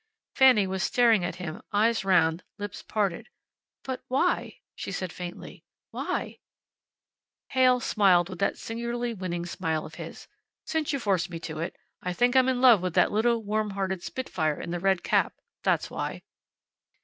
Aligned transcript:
Fanny 0.33 0.65
was 0.65 0.81
staring 0.81 1.23
at 1.23 1.35
him 1.35 1.61
eyes 1.71 2.03
round, 2.03 2.43
lips 2.57 2.81
parted. 2.81 3.29
"But 3.83 4.03
why?" 4.07 4.61
she 4.73 4.91
said, 4.91 5.13
faintly. 5.13 5.63
"Why?" 5.91 6.39
Heyl 7.49 7.79
smiled 7.79 8.39
that 8.39 8.57
singularly 8.57 9.13
winning 9.13 9.45
smile 9.45 9.85
of 9.85 9.93
his. 10.01 10.27
"Since 10.65 10.91
you 10.91 10.97
force 10.97 11.29
me 11.29 11.39
to 11.41 11.59
it, 11.59 11.75
I 12.01 12.13
think 12.13 12.35
I'm 12.35 12.49
in 12.49 12.61
love 12.61 12.81
with 12.81 12.95
that 12.95 13.11
little, 13.11 13.43
warm 13.43 13.69
hearted 13.69 14.01
spitfire 14.01 14.59
in 14.59 14.71
the 14.71 14.79
red 14.79 15.03
cap. 15.03 15.33
That's 15.61 15.91
why." 15.91 16.23